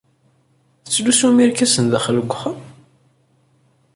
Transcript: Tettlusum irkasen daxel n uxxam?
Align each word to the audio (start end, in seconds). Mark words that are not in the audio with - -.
Tettlusum 0.83 1.35
irkasen 1.43 1.85
daxel 1.91 2.17
n 2.17 2.21
uxxam? 2.23 2.57